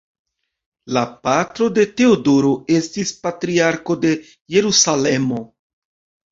[0.95, 4.17] La patro de Teodoro estis Patriarko de
[4.57, 5.47] Jerusalemo.